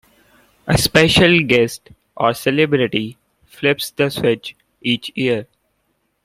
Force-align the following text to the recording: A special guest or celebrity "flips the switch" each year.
A 0.65 0.79
special 0.79 1.43
guest 1.43 1.91
or 2.17 2.33
celebrity 2.33 3.19
"flips 3.45 3.91
the 3.91 4.09
switch" 4.09 4.55
each 4.81 5.11
year. 5.13 5.45